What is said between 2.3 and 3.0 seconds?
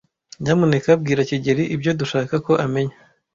ko amenya.